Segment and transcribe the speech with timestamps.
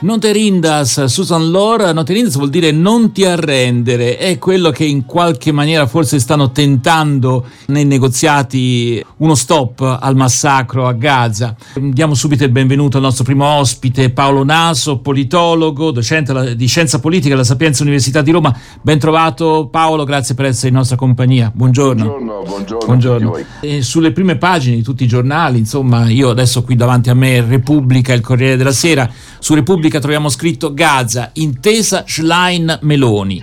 [0.00, 4.70] Non te rindas, Susan Lore, non te rindas vuol dire non ti arrendere, è quello
[4.70, 11.56] che in qualche maniera forse stanno tentando nei negoziati uno stop al massacro a Gaza.
[11.74, 17.34] Diamo subito il benvenuto al nostro primo ospite, Paolo Naso, politologo, docente di scienza politica
[17.34, 18.56] alla Sapienza Università di Roma.
[18.80, 21.50] Ben trovato Paolo, grazie per essere in nostra compagnia.
[21.52, 22.04] Buongiorno.
[22.04, 22.86] Buongiorno, buongiorno.
[22.86, 23.82] buongiorno.
[23.82, 28.12] sulle prime pagine di tutti i giornali, insomma, io adesso qui davanti a me Repubblica,
[28.12, 29.10] il Corriere della Sera,
[29.40, 33.42] su Repubblica troviamo scritto Gaza, intesa Schlein-Meloni.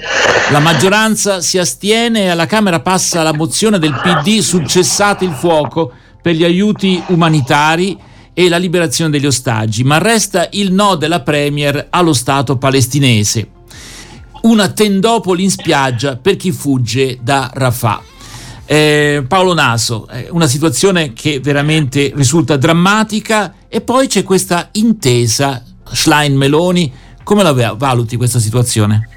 [0.52, 5.32] La maggioranza si astiene e alla Camera passa la mozione del PD sul cessate il
[5.32, 5.92] fuoco
[6.22, 7.98] per gli aiuti umanitari
[8.34, 13.48] e la liberazione degli ostaggi, ma resta il no della Premier allo Stato palestinese.
[14.42, 18.02] Una tendopoli in spiaggia per chi fugge da Rafah.
[18.66, 25.64] Eh, Paolo Naso, eh, una situazione che veramente risulta drammatica e poi c'è questa intesa
[25.92, 26.92] Schlein Meloni,
[27.24, 29.10] come la valuti questa situazione?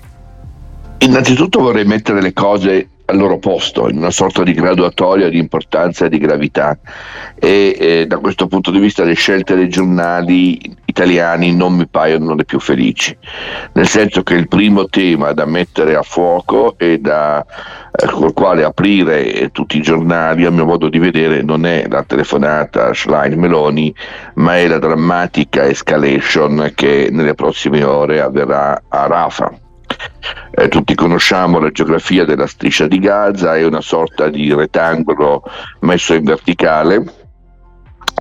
[0.98, 6.04] Innanzitutto vorrei mettere le cose al loro posto, in una sorta di graduatoria di importanza
[6.04, 6.78] e di gravità.
[7.38, 12.34] E eh, da questo punto di vista le scelte dei giornali italiani non mi paiono
[12.34, 13.16] le più felici,
[13.72, 17.44] nel senso che il primo tema da mettere a fuoco e da
[17.90, 22.02] eh, col quale aprire tutti i giornali, a mio modo di vedere, non è la
[22.02, 23.94] telefonata Schlein-Meloni,
[24.34, 29.66] ma è la drammatica escalation che nelle prossime ore avverrà a Rafah
[30.50, 35.42] eh, tutti conosciamo la geografia della striscia di Gaza, è una sorta di rettangolo
[35.80, 37.26] messo in verticale.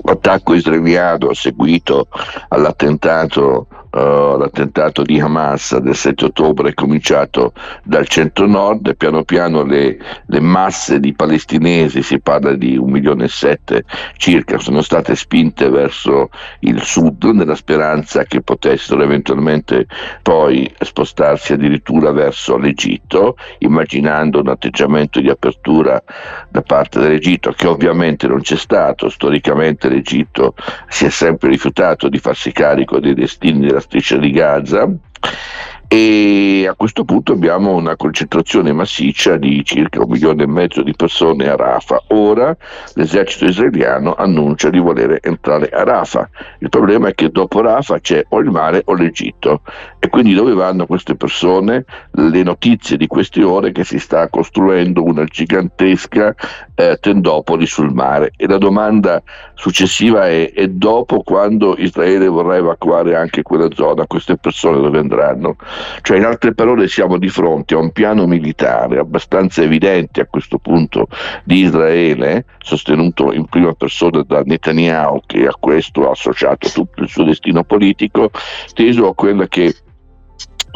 [0.04, 2.08] L'attacco israeliano seguito
[2.50, 9.64] all'attentato uh, l'attentato di Hamas del 7 ottobre è cominciato dal centro-nord e piano piano
[9.64, 13.84] le, le, masse di palestinesi, si parla di un milione e sette
[14.18, 16.30] circa, sono state spinte verso
[16.60, 19.86] il sud nella speranza che potessero eventualmente
[20.22, 26.02] poi spostarsi addirittura verso l'Egitto, immaginando un atteggiamento di apertura
[26.50, 30.56] da parte dell'Egitto che ovviamente non c'è stato, storicamente l'Egitto
[30.88, 34.90] si è sempre rifiutato di farsi carico dei destini della striscia di Gaza
[35.90, 40.94] e a questo punto abbiamo una concentrazione massiccia di circa un milione e mezzo di
[40.94, 42.04] persone a Rafah.
[42.08, 42.56] Ora
[42.96, 46.30] l'esercito israeliano annuncia di voler entrare a Rafah.
[46.60, 49.62] Il problema è che dopo Rafah c'è o il mare o l'Egitto
[50.00, 51.86] e quindi dove vanno queste persone?
[52.12, 56.36] Le notizie di queste ore che si sta costruendo una gigantesca
[56.76, 59.24] eh, tendopoli sul mare e la domanda
[59.54, 65.56] successiva è e dopo quando Israele vorrà evacuare anche quella zona queste persone dove andranno?
[66.02, 70.58] Cioè, in altre parole, siamo di fronte a un piano militare abbastanza evidente a questo
[70.58, 71.08] punto
[71.44, 77.10] di Israele, sostenuto in prima persona da Netanyahu, che a questo ha associato tutto il
[77.10, 78.32] suo destino politico,
[78.74, 79.74] teso a quella che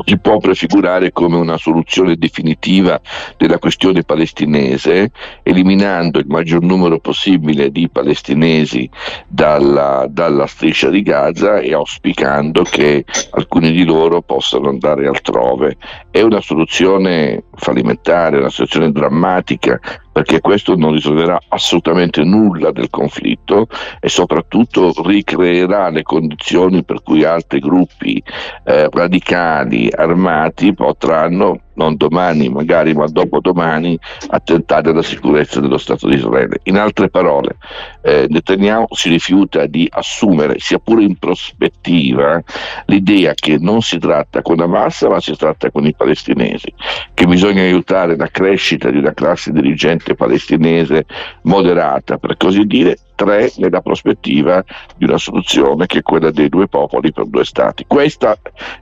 [0.05, 2.99] si può prefigurare come una soluzione definitiva
[3.37, 5.11] della questione palestinese,
[5.43, 8.89] eliminando il maggior numero possibile di palestinesi
[9.27, 15.77] dalla, dalla striscia di Gaza e auspicando che alcuni di loro possano andare altrove.
[16.09, 19.79] È una soluzione fallimentare, una situazione drammatica
[20.11, 23.67] perché questo non risolverà assolutamente nulla del conflitto
[23.99, 28.21] e soprattutto ricreerà le condizioni per cui altri gruppi
[28.65, 33.97] eh, radicali armati potranno non domani magari, ma dopodomani,
[34.29, 36.59] attentare alla sicurezza dello Stato di Israele.
[36.63, 37.57] In altre parole,
[38.01, 42.41] eh, Netanyahu si rifiuta di assumere, sia pure in prospettiva,
[42.85, 46.73] l'idea che non si tratta con Hamas, ma si tratta con i palestinesi,
[47.13, 51.05] che bisogna aiutare la crescita di una classe dirigente palestinese
[51.43, 54.63] moderata, per così dire, tre nella prospettiva
[54.97, 57.85] di una soluzione che è quella dei due popoli per due stati.
[57.85, 58.37] Questa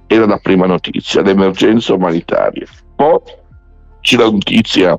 [0.07, 2.65] era la prima notizia, l'emergenza umanitaria.
[2.95, 3.19] Poi
[4.01, 4.97] c'è la notizia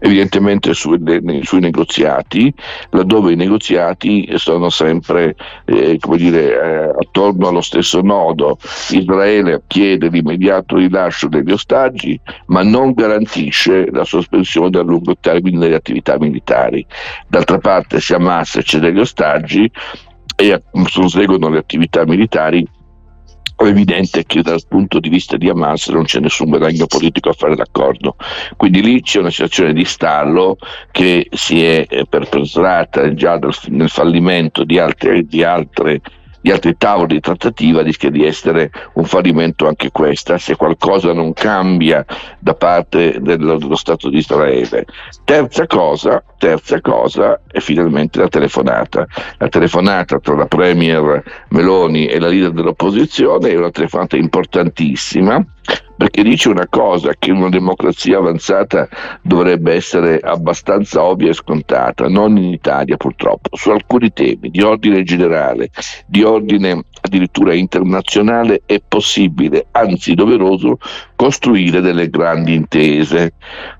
[0.00, 1.00] evidentemente sui,
[1.42, 2.52] sui, negoziati,
[2.90, 5.34] laddove i negoziati sono sempre
[5.64, 8.58] eh, dire, eh, attorno allo stesso nodo.
[8.90, 15.76] Israele chiede l'immediato rilascio degli ostaggi, ma non garantisce la sospensione a lungo termine delle
[15.76, 16.84] attività militari.
[17.26, 19.70] D'altra parte, se Hamas cede gli ostaggi
[20.36, 20.60] e
[20.92, 22.66] proseguono le attività militari,
[23.66, 27.56] evidente che dal punto di vista di Hamas non c'è nessun guadagno politico a fare
[27.56, 28.16] d'accordo.
[28.56, 30.56] Quindi lì c'è una situazione di stallo
[30.90, 33.38] che si è eh, perpetrata già
[33.68, 36.00] nel fallimento di altre, di altre
[36.44, 41.32] di altri tavoli di trattativa rischia di essere un fallimento anche questa se qualcosa non
[41.32, 42.04] cambia
[42.38, 44.84] da parte dello, dello Stato di Israele.
[45.24, 49.06] Terza cosa, terza cosa è finalmente la telefonata.
[49.38, 55.42] La telefonata tra la Premier Meloni e la leader dell'opposizione è una telefonata importantissima
[55.96, 58.88] perché dice una cosa che in una democrazia avanzata
[59.22, 65.02] dovrebbe essere abbastanza ovvia e scontata, non in Italia purtroppo, su alcuni temi di ordine
[65.02, 65.70] generale,
[66.06, 70.78] di ordine addirittura internazionale è possibile, anzi doveroso,
[71.16, 73.34] costruire delle grandi intese,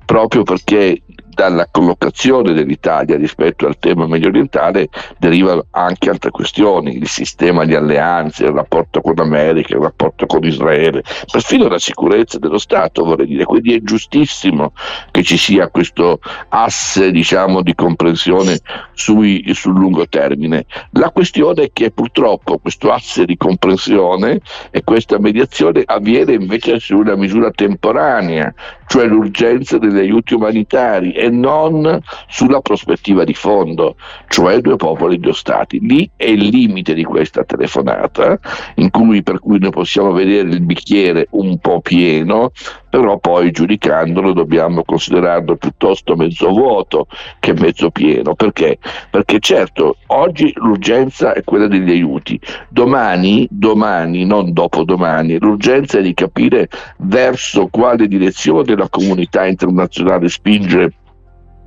[0.05, 1.01] proprio perché
[1.35, 4.89] dalla collocazione dell'Italia rispetto al tema medio orientale
[5.19, 10.45] derivano anche altre questioni, il sistema di alleanze, il rapporto con l'America, il rapporto con
[10.45, 13.45] Israele, perfino la sicurezza dello Stato, vorrei dire.
[13.45, 14.73] Quindi è giustissimo
[15.11, 18.61] che ci sia questo asse diciamo, di comprensione
[18.95, 20.65] sui, sul lungo termine.
[20.93, 24.41] La questione è che purtroppo questo asse di comprensione
[24.71, 28.53] e questa mediazione avviene invece su una misura temporanea,
[28.87, 33.97] cioè l'urgenza degli aiuti umanitari e non sulla prospettiva di fondo,
[34.29, 35.81] cioè due popoli, due stati.
[35.81, 38.39] Lì è il limite di questa telefonata,
[38.91, 42.53] cui, per cui noi possiamo vedere il bicchiere un po' pieno,
[42.95, 47.09] però poi giudicandolo dobbiamo considerarlo piuttosto mezzo vuoto
[47.41, 48.37] che mezzo pieno.
[48.37, 48.79] Perché?
[49.11, 52.39] Perché certo, oggi l'urgenza è quella degli aiuti,
[52.69, 56.69] domani, domani, non dopodomani, l'urgenza è di capire
[56.99, 60.93] verso quale direzione la comunità internazionale spinge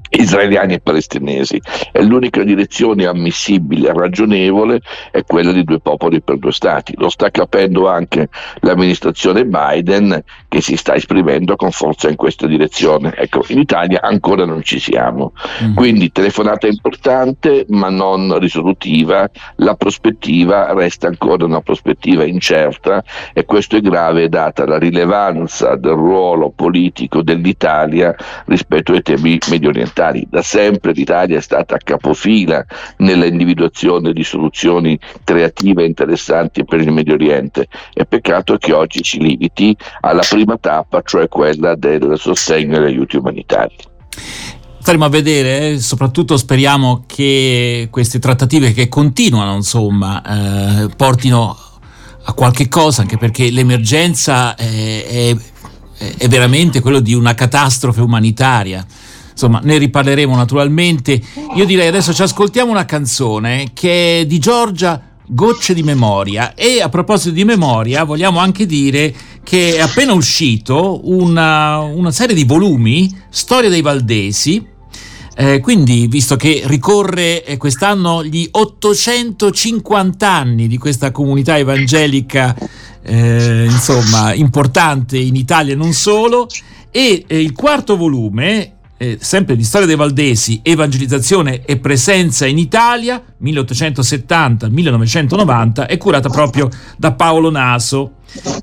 [0.10, 1.60] israeliani e palestinesi.
[1.92, 4.82] E l'unica direzione ammissibile, ragionevole,
[5.12, 6.94] è quella di due popoli per due stati.
[6.98, 8.30] Lo sta capendo anche
[8.62, 13.14] l'amministrazione Biden che si sta esprimendo con forza in questa direzione.
[13.16, 15.34] Ecco, in Italia ancora non ci siamo.
[15.64, 15.76] Mm.
[15.76, 23.78] Quindi telefonata importante ma non risolutiva, la prospettiva resta ancora una prospettiva incerta e questo
[23.78, 28.16] è grave data la rilevanza del ruolo politico dell'Italia
[28.46, 30.28] rispetto ai temi medio parlamentari.
[30.30, 32.64] Da sempre l'Italia è stata a capofila
[32.98, 37.68] nell'individuazione di soluzioni creative e interessanti per il Medio Oriente.
[37.94, 43.18] È peccato che oggi ci limiti alla prima tappa, cioè quella del sostegno agli aiuti
[43.18, 43.76] umanitari.
[44.80, 45.80] Staremo a vedere, eh?
[45.80, 51.58] soprattutto speriamo che queste trattative che continuano, insomma, eh, portino
[52.24, 55.36] a qualche cosa, anche perché l'emergenza è, è,
[56.18, 58.86] è veramente quello di una catastrofe umanitaria
[59.38, 61.22] insomma ne riparleremo naturalmente.
[61.56, 65.00] Io direi adesso ci ascoltiamo una canzone che è di Giorgia
[65.30, 69.14] Gocce di memoria e a proposito di memoria vogliamo anche dire
[69.44, 74.76] che è appena uscito una, una serie di volumi, Storia dei Valdesi,
[75.36, 82.56] eh, quindi, visto che ricorre eh, quest'anno gli 850 anni di questa comunità evangelica,
[83.04, 86.48] eh, insomma, importante in Italia e non solo,
[86.90, 92.58] e eh, il quarto volume eh, sempre di Storia dei Valdesi, Evangelizzazione e Presenza in
[92.58, 96.68] Italia, 1870-1990, è curata proprio
[96.98, 98.16] da Paolo Naso,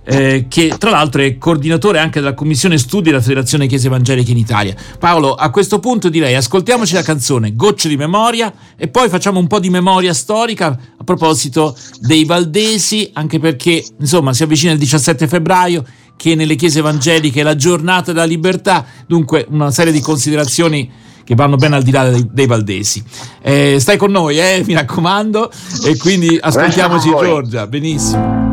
[0.05, 4.37] eh, che tra l'altro è coordinatore anche della Commissione Studi della Federazione Chiesa Evangelica in
[4.37, 4.75] Italia.
[4.99, 9.47] Paolo, a questo punto direi ascoltiamoci la canzone Gocce di memoria e poi facciamo un
[9.47, 15.29] po' di memoria storica a proposito dei Valdesi, anche perché insomma si avvicina il 17
[15.29, 15.85] febbraio
[16.17, 20.91] che nelle chiese evangeliche è la giornata della libertà, dunque una serie di considerazioni
[21.25, 23.03] che vanno ben al di là dei, dei valdesi.
[23.43, 25.51] Eh, stai con noi, eh, mi raccomando,
[25.85, 28.44] e quindi ascoltiamoci Giorgia, benissimo.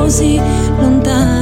[0.00, 0.40] Così
[0.78, 1.39] correndo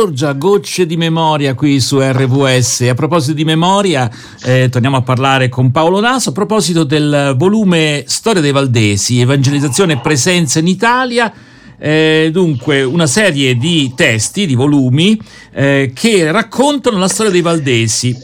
[0.00, 2.88] Giorgia, gocce di memoria qui su RVS.
[2.88, 4.10] A proposito di memoria,
[4.44, 9.92] eh, torniamo a parlare con Paolo Naso a proposito del volume Storia dei Valdesi, Evangelizzazione
[9.92, 11.30] e presenza in Italia.
[11.78, 15.20] Eh, dunque, una serie di testi, di volumi,
[15.52, 18.16] eh, che raccontano la storia dei Valdesi.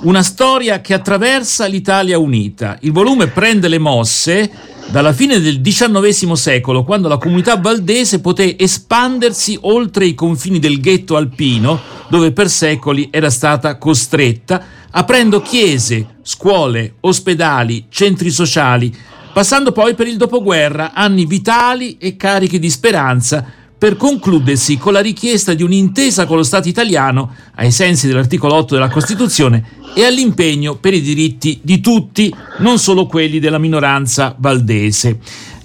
[0.00, 2.78] Una storia che attraversa l'Italia unita.
[2.82, 4.48] Il volume prende le mosse
[4.90, 10.80] dalla fine del XIX secolo, quando la comunità valdese poté espandersi oltre i confini del
[10.80, 18.96] ghetto alpino, dove per secoli era stata costretta, aprendo chiese, scuole, ospedali, centri sociali,
[19.32, 23.44] passando poi per il dopoguerra, anni vitali e carichi di speranza,
[23.78, 28.74] per concludersi con la richiesta di un'intesa con lo Stato italiano, ai sensi dell'articolo 8
[28.74, 35.18] della Costituzione, e all'impegno per i diritti di tutti, non solo quelli della minoranza valdese.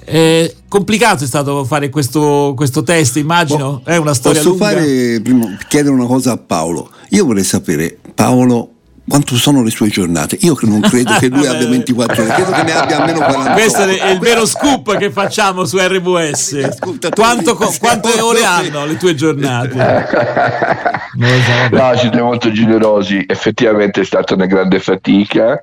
[0.06, 3.82] Eh, complicato è stato fare questo, questo test, immagino.
[3.84, 4.70] Bo, è una storia posso lunga.
[4.72, 6.92] Fare, prima, chiedere una cosa a Paolo.
[7.10, 8.73] Io vorrei sapere, Paolo,
[9.08, 10.38] quanto sono le sue giornate?
[10.42, 13.52] Io non credo che lui abbia 24 ore, credo che ne abbia almeno 40.
[13.52, 16.78] Questo è il vero scoop che facciamo su RWS.
[17.14, 19.76] Quanto, quante ore hanno le tue giornate?
[21.72, 23.26] no, siete molto generosi.
[23.28, 25.60] Effettivamente è stata una grande fatica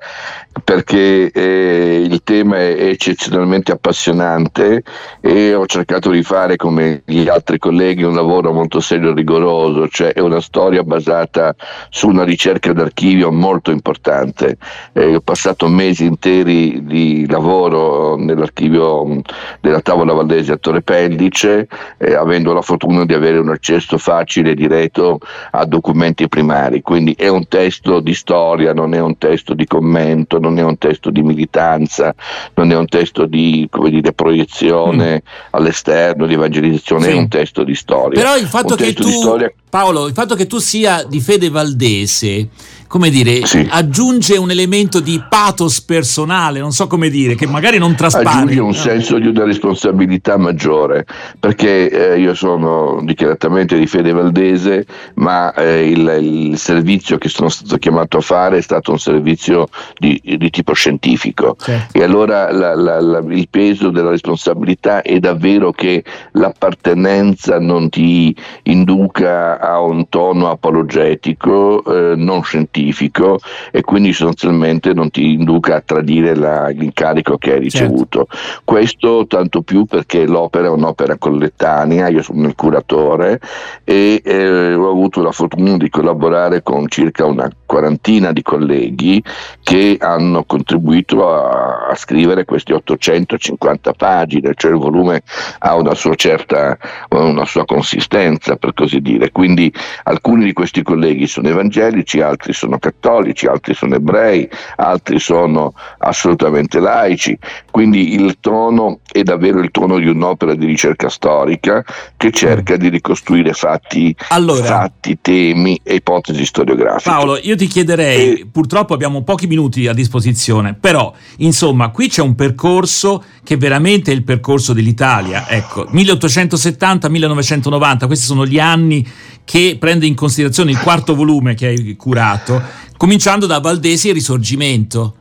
[0.63, 4.83] perché eh, il tema è eccezionalmente appassionante
[5.21, 9.87] e ho cercato di fare come gli altri colleghi un lavoro molto serio e rigoroso,
[9.87, 11.55] cioè è una storia basata
[11.89, 14.57] su una ricerca d'archivio molto importante.
[14.93, 19.21] Eh, ho passato mesi interi di lavoro nell'archivio
[19.61, 21.67] della Tavola Valdese a Torre Pellice,
[21.97, 25.19] eh, avendo la fortuna di avere un accesso facile e diretto
[25.51, 30.39] a documenti primari, quindi è un testo di storia, non è un testo di commento
[30.41, 32.13] non è un testo di militanza,
[32.55, 35.27] non è un testo di dire, proiezione mm.
[35.51, 37.11] all'esterno, di evangelizzazione, sì.
[37.11, 38.19] è un testo di storia.
[38.19, 39.51] Però il fatto che tu, storia...
[39.71, 42.49] Paolo, il fatto che tu sia di fede valdese
[42.91, 43.65] come dire, sì.
[43.71, 48.27] aggiunge un elemento di pathos personale, non so come dire, che magari non traspare.
[48.27, 48.73] Aggiunge un no.
[48.73, 51.05] senso di una responsabilità maggiore,
[51.39, 56.17] perché eh, io sono dichiaratamente di fede valdese, ma eh, il,
[56.51, 60.73] il, servizio che sono stato chiamato a fare è stato un servizio di, di tipo
[60.73, 61.55] scientifico.
[61.57, 61.97] Certo.
[61.97, 68.35] E allora la, la, la, il peso della responsabilità è davvero che l'appartenenza non ti
[68.63, 73.39] induca a un tono apologetico, eh, non scientifico scientifico
[73.71, 77.87] e quindi sostanzialmente non ti induca a tradire la, l'incarico che hai certo.
[77.87, 78.27] ricevuto.
[78.29, 78.61] Certo.
[78.63, 83.39] Questo tanto più perché l'opera è un'opera collettanea, io sono il curatore
[83.83, 89.23] e eh, ho avuto la fortuna di collaborare con circa una quarantina di colleghi
[89.63, 95.21] che hanno contribuito a, a scrivere queste 850 pagine, cioè il volume
[95.59, 96.77] ha una sua certa,
[97.11, 99.31] una sua consistenza per così dire.
[99.31, 99.73] Quindi
[100.03, 106.81] alcuni di questi colleghi sono evangelici, altri sono cattolici, altri sono ebrei, altri sono assolutamente
[106.81, 107.37] laici.
[107.71, 111.85] Quindi il tono è davvero il tono di un'opera di ricerca storica
[112.17, 117.09] che cerca di ricostruire fatti, allora, fatti temi e ipotesi storiografiche.
[117.09, 122.33] Paolo, io ti chiederei, purtroppo abbiamo pochi minuti a disposizione, però insomma qui c'è un
[122.33, 129.07] percorso che veramente è il percorso dell'Italia, ecco, 1870-1990, questi sono gli anni
[129.45, 132.59] che prende in considerazione il quarto volume che hai curato,
[132.97, 135.17] cominciando da Valdesi e Risorgimento.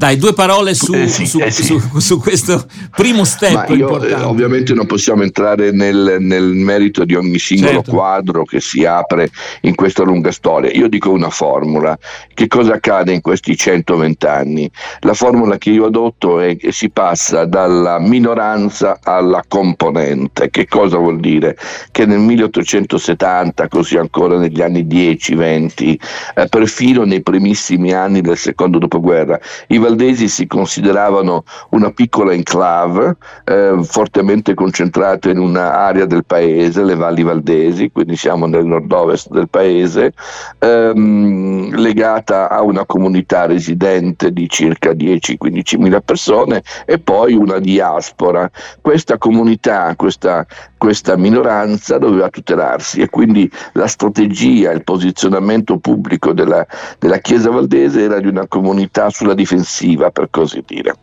[0.00, 1.62] Dai, due parole su, eh sì, su, eh sì.
[1.62, 2.64] su, su questo
[2.96, 7.90] primo step io, eh, ovviamente non possiamo entrare nel, nel merito di ogni singolo certo.
[7.90, 9.28] quadro che si apre
[9.60, 10.70] in questa lunga storia.
[10.70, 11.98] Io dico una formula.
[12.32, 14.70] Che cosa accade in questi 120 anni?
[15.00, 20.48] La formula che io adotto è che si passa dalla minoranza alla componente.
[20.48, 21.58] Che cosa vuol dire?
[21.90, 25.96] Che nel 1870, così ancora negli anni 10-20,
[26.36, 33.16] eh, perfino nei primissimi anni del secondo dopoguerra, i valdesi si consideravano una piccola enclave
[33.44, 39.48] eh, fortemente concentrata in un'area del paese, le valli valdesi, quindi siamo nel nord-ovest del
[39.48, 40.12] paese,
[40.58, 48.48] ehm, legata a una comunità residente di circa 10-15 mila persone e poi una diaspora.
[48.80, 50.46] Questa comunità, questa,
[50.80, 56.66] questa minoranza doveva tutelarsi e quindi la strategia, il posizionamento pubblico della,
[56.98, 60.94] della Chiesa valdese era di una comunità sulla difensiva per così dire.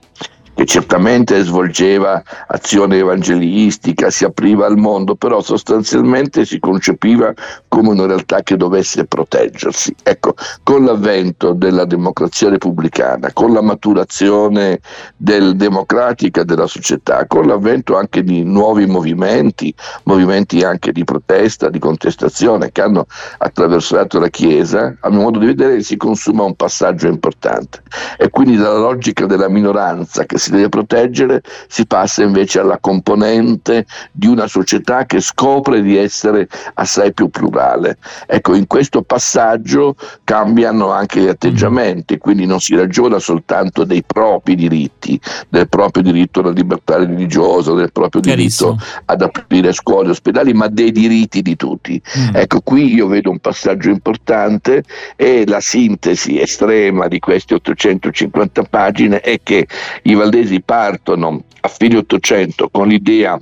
[0.57, 7.31] Che certamente svolgeva azione evangelistica, si apriva al mondo, però sostanzialmente si concepiva
[7.67, 9.93] come una realtà che dovesse proteggersi.
[10.01, 10.33] Ecco,
[10.63, 14.79] con l'avvento della democrazia repubblicana, con la maturazione
[15.15, 19.71] del democratica della società, con l'avvento anche di nuovi movimenti,
[20.05, 23.05] movimenti anche di protesta, di contestazione che hanno
[23.37, 27.83] attraversato la Chiesa, a mio modo di vedere si consuma un passaggio importante
[28.17, 33.85] e quindi dalla logica della minoranza che si deve proteggere si passa invece alla componente
[34.11, 37.97] di una società che scopre di essere assai più plurale.
[38.25, 44.55] Ecco, in questo passaggio cambiano anche gli atteggiamenti, quindi non si ragiona soltanto dei propri
[44.55, 50.53] diritti, del proprio diritto alla libertà religiosa, del proprio diritto ad aprire scuole e ospedali,
[50.53, 52.01] ma dei diritti di tutti.
[52.17, 52.35] Mm.
[52.35, 54.83] Ecco, qui io vedo un passaggio importante
[55.15, 59.67] e la sintesi estrema di queste 850 pagine è che
[60.03, 63.39] i valdesi partono a fine 800 con l'idea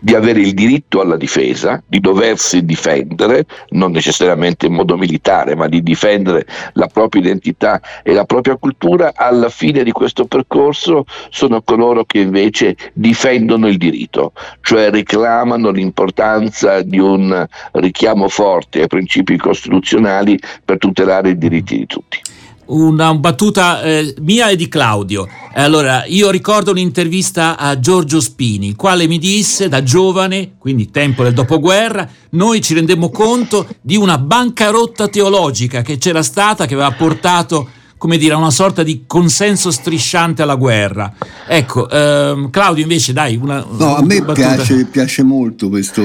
[0.00, 5.66] di avere il diritto alla difesa, di doversi difendere, non necessariamente in modo militare, ma
[5.68, 11.62] di difendere la propria identità e la propria cultura, alla fine di questo percorso sono
[11.62, 19.36] coloro che invece difendono il diritto, cioè reclamano l'importanza di un richiamo forte ai principi
[19.36, 22.20] costituzionali per tutelare i diritti di tutti
[22.66, 25.28] una battuta eh, mia e di Claudio.
[25.54, 31.32] Allora, io ricordo un'intervista a Giorgio Spini, quale mi disse da giovane, quindi tempo del
[31.32, 37.70] dopoguerra, noi ci rendemmo conto di una bancarotta teologica che c'era stata, che aveva portato
[37.98, 41.12] come dire, una sorta di consenso strisciante alla guerra.
[41.48, 43.64] Ecco, ehm, Claudio invece dai una...
[43.68, 46.02] No, a me piace, piace, molto questo,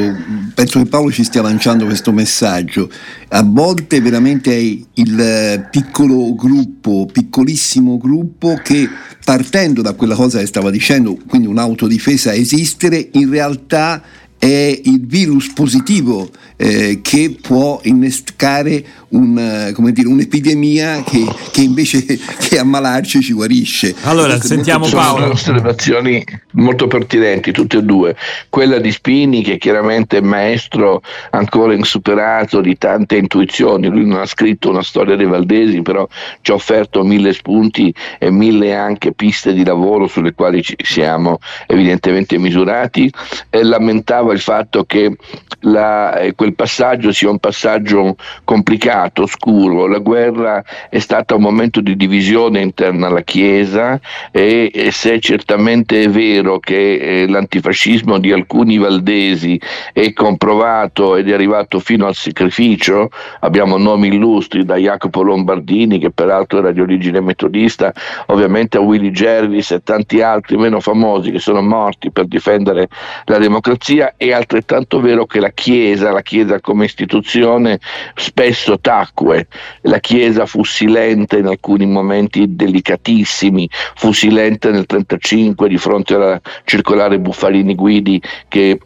[0.54, 2.90] penso che Paolo ci stia lanciando questo messaggio.
[3.30, 8.88] A volte veramente è il piccolo gruppo, piccolissimo gruppo che
[9.24, 14.02] partendo da quella cosa che stava dicendo, quindi un'autodifesa esistere, in realtà
[14.42, 16.28] è il virus positivo
[16.62, 22.06] eh, che può innescare un, eh, dire, un'epidemia che, che, invece
[22.40, 23.96] che ammalarci ci guarisce.
[24.04, 25.22] Allora, sentiamo Paolo.
[25.22, 28.16] Sono osservazioni molto pertinenti, tutte e due.
[28.50, 33.88] Quella di Spini, che chiaramente è maestro ancora insuperato di tante intuizioni.
[33.88, 36.08] Lui non ha scritto una storia dei Valdesi, però
[36.42, 41.40] ci ha offerto mille spunti e mille anche piste di lavoro sulle quali ci siamo
[41.66, 43.12] evidentemente misurati.
[43.50, 45.16] E lamentava il fatto che
[45.62, 49.88] la, eh, quel passaggio sia un passaggio complicato, oscuro.
[49.88, 54.00] La guerra è stata un momento di divisione interna alla Chiesa
[54.32, 59.60] e, e se certamente è vero che eh, l'antifascismo di alcuni valdesi
[59.94, 63.10] è comprovato ed è arrivato fino al sacrificio,
[63.40, 67.94] abbiamo nomi illustri da Jacopo Lombardini che peraltro era di origine metodista,
[68.28, 72.90] ovviamente a Willy Gervis e tanti altri meno famosi che sono morti per difendere
[73.26, 77.80] la democrazia, è altrettanto vero che la Chiesa, la Chiesa come istituzione
[78.16, 79.48] spesso tacque,
[79.82, 86.42] la Chiesa fu silente in alcuni momenti delicatissimi, fu silente nel 1935 di fronte alla
[86.66, 88.80] circolare Buffarini Guidi che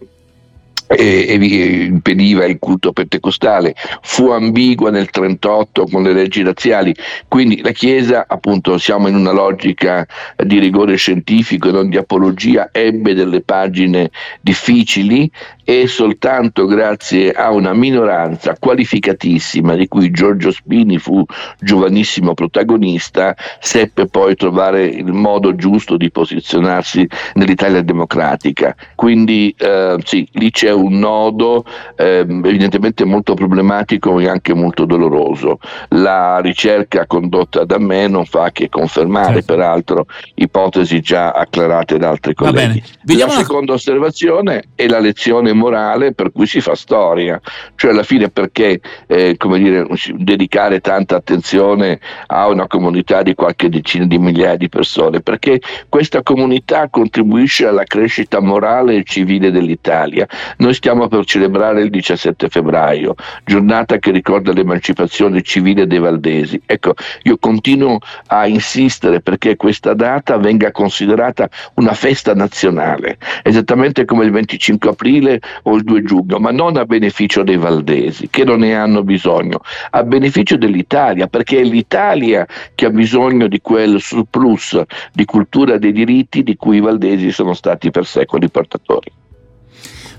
[0.87, 6.95] e, impediva il culto pentecostale, fu ambigua nel 38 con le leggi razziali,
[7.27, 10.05] quindi la Chiesa, appunto, siamo in una logica
[10.37, 15.29] di rigore scientifico e non di apologia, ebbe delle pagine difficili
[15.67, 21.25] e soltanto grazie a una minoranza qualificatissima di cui Giorgio Spini fu
[21.59, 28.75] giovanissimo protagonista, seppe poi trovare il modo giusto di posizionarsi nell'Italia democratica.
[28.93, 31.65] Quindi eh, sì, lì c'è un nodo
[31.97, 35.57] eh, evidentemente molto problematico e anche molto doloroso.
[35.89, 39.53] La ricerca condotta da me non fa che confermare certo.
[39.55, 42.83] peraltro ipotesi già acclarate da altri colleghi.
[43.17, 47.39] La seconda osservazione è la lezione morale per cui si fa storia,
[47.75, 54.05] cioè alla fine perché eh, dire, dedicare tanta attenzione a una comunità di qualche decina
[54.05, 60.27] di migliaia di persone, perché questa comunità contribuisce alla crescita morale e civile dell'Italia.
[60.57, 66.61] Noi stiamo per celebrare il 17 febbraio, giornata che ricorda l'emancipazione civile dei Valdesi.
[66.65, 74.25] Ecco, io continuo a insistere perché questa data venga considerata una festa nazionale, esattamente come
[74.25, 78.59] il 25 aprile o il 2 giugno, ma non a beneficio dei Valdesi, che non
[78.59, 84.81] ne hanno bisogno, a beneficio dell'Italia, perché è l'Italia che ha bisogno di quel surplus
[85.13, 89.11] di cultura dei diritti di cui i Valdesi sono stati per secoli portatori.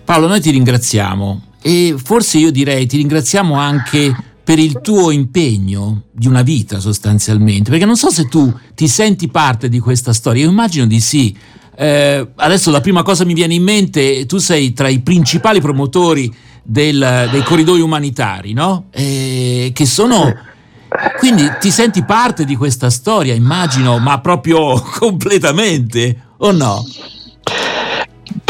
[0.04, 6.04] Paolo, noi ti ringraziamo e forse io direi ti ringraziamo anche per il tuo impegno
[6.12, 10.44] di una vita sostanzialmente, perché non so se tu ti senti parte di questa storia,
[10.44, 11.36] io immagino di sì.
[11.76, 16.34] Eh, adesso la prima cosa mi viene in mente, tu sei tra i principali promotori
[16.62, 18.86] del, dei corridoi umanitari, no?
[18.90, 20.34] Eh, che sono...
[21.18, 26.84] Quindi ti senti parte di questa storia, immagino, ma proprio completamente, o no?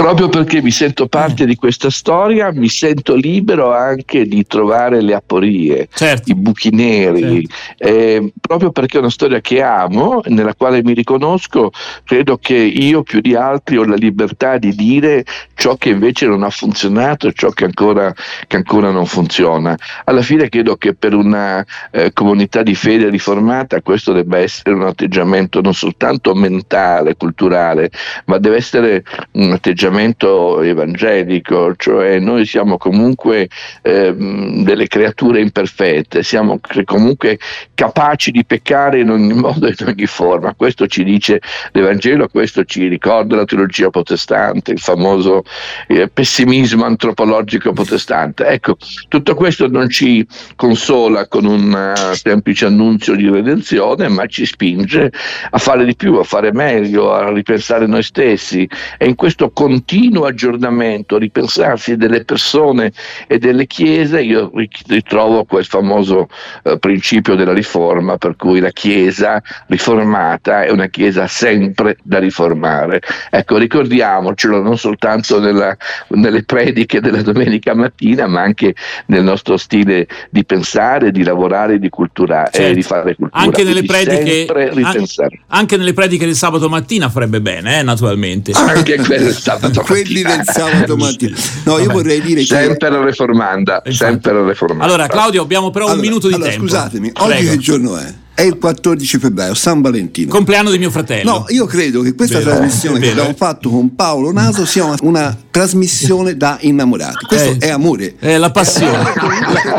[0.06, 5.14] Proprio perché mi sento parte di questa storia, mi sento libero anche di trovare le
[5.14, 6.30] aporie, certo.
[6.30, 7.84] i buchi neri, certo.
[7.98, 11.72] eh, proprio perché è una storia che amo, nella quale mi riconosco,
[12.04, 16.44] credo che io più di altri ho la libertà di dire ciò che invece non
[16.44, 18.14] ha funzionato, ciò che ancora,
[18.46, 19.76] che ancora non funziona.
[20.04, 24.82] Alla fine credo che per una eh, comunità di fede riformata questo debba essere un
[24.82, 27.90] atteggiamento non soltanto mentale, culturale,
[28.26, 33.48] ma deve essere un atteggiamento atteggiamento evangelico, cioè noi siamo comunque
[33.82, 37.38] eh, delle creature imperfette, siamo comunque
[37.74, 40.54] capaci di peccare in ogni modo e in ogni forma.
[40.54, 41.40] Questo ci dice
[41.72, 45.42] l'Evangelo, questo ci ricorda la teologia protestante, il famoso
[45.88, 48.46] eh, pessimismo antropologico protestante.
[48.46, 48.76] Ecco,
[49.08, 55.10] tutto questo non ci consola con un uh, semplice annunzio di redenzione, ma ci spinge
[55.50, 59.50] a fare di più, a fare meglio, a ripensare noi stessi e in questo
[59.86, 62.92] continuo aggiornamento, ripensarsi delle persone
[63.28, 64.50] e delle chiese, io
[64.88, 66.28] ritrovo quel famoso
[66.64, 73.00] eh, principio della riforma per cui la chiesa riformata è una chiesa sempre da riformare.
[73.30, 75.76] Ecco, ricordiamocelo non soltanto nella,
[76.08, 78.74] nelle prediche della domenica mattina, ma anche
[79.06, 82.70] nel nostro stile di pensare, di lavorare, di cultura, certo.
[82.70, 83.40] e di fare cultura.
[83.40, 84.46] Anche nelle, prediche,
[84.82, 85.14] anche,
[85.46, 88.50] anche nelle prediche del sabato mattina farebbe bene, eh, naturalmente.
[88.50, 91.36] Anche quelle sabato quelli del sabato mattina.
[91.64, 91.84] No, Vabbè.
[91.84, 92.88] io vorrei dire sempre che...
[92.88, 94.84] la reformanda, sempre la reformanda.
[94.84, 96.66] Allora, Claudio, abbiamo però allora, un minuto di allora, tempo.
[96.66, 97.32] Scusatemi, Prego.
[97.32, 98.14] oggi che giorno è?
[98.36, 100.30] È il 14 febbraio, San Valentino.
[100.30, 101.30] Compleanno di mio fratello.
[101.30, 104.96] No, io credo che questa vero, trasmissione che abbiamo fatto con Paolo Naso sia una,
[105.00, 107.24] una trasmissione da innamorati.
[107.24, 108.16] Questo eh, è amore.
[108.18, 109.04] È la passione.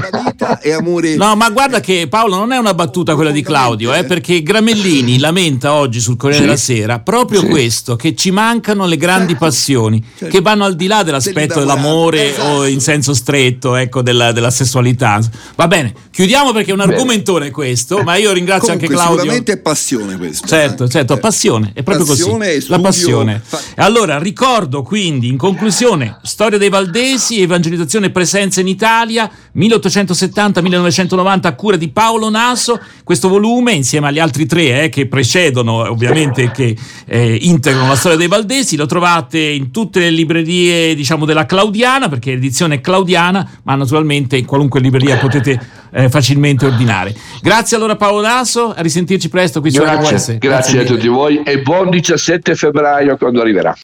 [0.10, 1.18] la vita è amore.
[1.18, 5.20] No, ma guarda che Paolo non è una battuta quella di Claudio, eh, perché Gramellini
[5.20, 6.74] lamenta oggi sul Corriere sì.
[6.74, 7.50] della Sera proprio sì.
[7.50, 9.46] questo, che ci mancano le grandi certo.
[9.46, 10.36] passioni, certo.
[10.36, 12.48] che vanno al di là dell'aspetto dell'amore esatto.
[12.48, 15.20] o in senso stretto, ecco, della, della, sessualità.
[15.56, 19.20] Va bene, chiudiamo perché è un argomentone questo, ma io ringrazio ringrazio Comunque, anche Claudio.
[19.20, 20.48] Sicuramente è passione questo.
[20.48, 20.90] Certo, eh.
[20.90, 22.70] certo, passione, è proprio passione così.
[22.70, 23.42] La passione.
[23.44, 23.60] Fa...
[23.76, 31.56] Allora, ricordo quindi, in conclusione, storia dei Valdesi, evangelizzazione e presenza in Italia, 1870-1990 a
[31.56, 32.80] cura di Paolo Naso.
[33.04, 38.18] Questo volume, insieme agli altri tre eh, che precedono, ovviamente, che eh, integrano la storia
[38.18, 43.60] dei Valdesi, lo trovate in tutte le librerie, diciamo, della Claudiana, perché l'edizione è claudiana,
[43.64, 47.16] ma naturalmente in qualunque libreria potete eh, facilmente ordinare.
[47.42, 51.42] Grazie allora Paolo Naso, a risentirci presto qui su Grazie, grazie, grazie a tutti voi
[51.44, 53.76] e buon 17 febbraio quando arriverà.